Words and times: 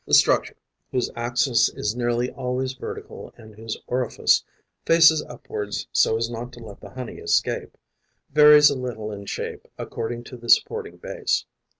The 0.07 0.15
structure, 0.15 0.55
whose 0.89 1.11
axis 1.15 1.69
is 1.69 1.95
nearly 1.95 2.31
always 2.31 2.73
vertical 2.73 3.31
and 3.37 3.53
whose 3.53 3.77
orifice 3.85 4.43
faces 4.83 5.21
upwards 5.21 5.85
so 5.91 6.17
as 6.17 6.27
not 6.27 6.51
to 6.53 6.59
let 6.59 6.79
the 6.81 6.89
honey 6.89 7.17
escape, 7.17 7.77
varies 8.31 8.71
a 8.71 8.75
little 8.79 9.11
in 9.11 9.27
shape 9.27 9.67
according 9.77 10.23
to 10.23 10.37
the 10.37 10.49
supporting 10.49 10.97
base. 10.97 11.45